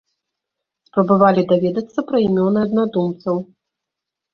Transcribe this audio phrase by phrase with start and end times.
[0.89, 3.35] Спрабавалі даведацца пра імёны аднадумцаў.